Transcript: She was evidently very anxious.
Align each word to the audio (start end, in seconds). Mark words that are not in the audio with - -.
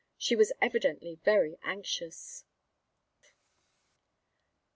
She 0.17 0.35
was 0.35 0.51
evidently 0.63 1.19
very 1.23 1.59
anxious. 1.61 2.43